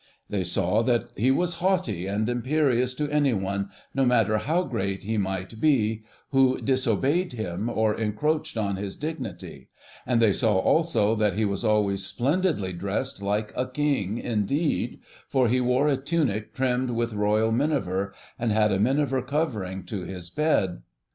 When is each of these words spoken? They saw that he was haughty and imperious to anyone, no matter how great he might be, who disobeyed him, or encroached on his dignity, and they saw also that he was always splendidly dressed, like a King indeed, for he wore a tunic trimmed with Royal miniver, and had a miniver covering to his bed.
They 0.31 0.43
saw 0.43 0.81
that 0.81 1.11
he 1.15 1.29
was 1.29 1.59
haughty 1.61 2.07
and 2.07 2.27
imperious 2.27 2.95
to 2.95 3.07
anyone, 3.11 3.69
no 3.93 4.03
matter 4.03 4.39
how 4.39 4.63
great 4.63 5.03
he 5.03 5.19
might 5.19 5.61
be, 5.61 6.03
who 6.31 6.59
disobeyed 6.59 7.33
him, 7.33 7.69
or 7.69 7.93
encroached 7.93 8.57
on 8.57 8.77
his 8.77 8.95
dignity, 8.95 9.69
and 10.07 10.19
they 10.19 10.33
saw 10.33 10.57
also 10.57 11.13
that 11.17 11.35
he 11.35 11.45
was 11.45 11.63
always 11.63 12.03
splendidly 12.03 12.73
dressed, 12.73 13.21
like 13.21 13.53
a 13.55 13.69
King 13.69 14.17
indeed, 14.17 14.99
for 15.27 15.47
he 15.47 15.61
wore 15.61 15.87
a 15.87 15.97
tunic 15.97 16.55
trimmed 16.55 16.89
with 16.89 17.13
Royal 17.13 17.51
miniver, 17.51 18.11
and 18.39 18.51
had 18.51 18.71
a 18.71 18.79
miniver 18.79 19.21
covering 19.21 19.83
to 19.83 20.01
his 20.05 20.31
bed. 20.31 20.81